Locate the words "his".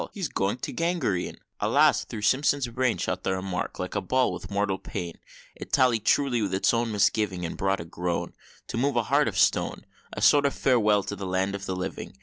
6.53-6.73